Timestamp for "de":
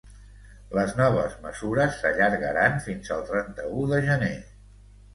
3.97-4.05